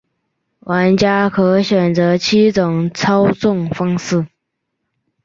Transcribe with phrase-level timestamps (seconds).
[0.61, 4.25] 玩家可选择七种操纵方式。